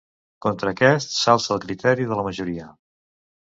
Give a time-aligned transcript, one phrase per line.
[0.45, 2.69] Contra aquests, s'alça el criteri de la majoria.